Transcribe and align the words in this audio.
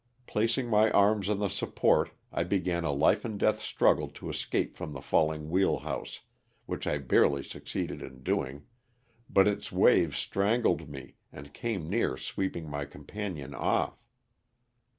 Placing 0.25 0.67
my 0.67 0.89
arms 0.89 1.29
on 1.29 1.37
the 1.37 1.47
support 1.47 2.09
I 2.33 2.43
began 2.43 2.83
a 2.83 2.91
life 2.91 3.23
and 3.23 3.39
death 3.39 3.59
struggle 3.61 4.07
to 4.07 4.31
escape 4.31 4.75
from 4.75 4.93
the 4.93 4.99
falling 4.99 5.51
wheel 5.51 5.77
house, 5.77 6.21
which 6.65 6.87
I 6.87 6.97
barely 6.97 7.43
succeeded 7.43 8.01
in 8.01 8.23
doing, 8.23 8.65
but 9.29 9.47
its 9.47 9.71
waves 9.71 10.17
strangled 10.17 10.89
me 10.89 11.17
and 11.31 11.53
came 11.53 11.87
near 11.87 12.17
sweeping 12.17 12.67
my 12.67 12.85
companion 12.85 13.53
off. 13.53 14.03